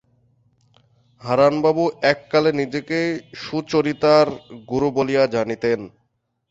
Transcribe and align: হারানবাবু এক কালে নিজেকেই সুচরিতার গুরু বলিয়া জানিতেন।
হারানবাবু 1.21 1.83
এক 2.11 2.19
কালে 2.31 2.51
নিজেকেই 2.59 3.09
সুচরিতার 3.43 4.27
গুরু 4.69 4.87
বলিয়া 4.97 5.23
জানিতেন। 5.35 5.79